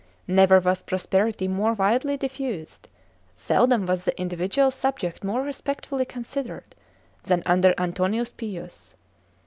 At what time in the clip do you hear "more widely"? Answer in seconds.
1.47-2.17